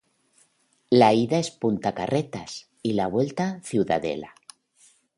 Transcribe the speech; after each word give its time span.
La 0.89 1.13
ida 1.13 1.37
es 1.37 1.51
Punta 1.51 1.93
Carretas 1.93 2.71
y 2.81 2.93
la 2.93 3.05
vuelta 3.05 3.61
Ciudadela. 3.61 4.33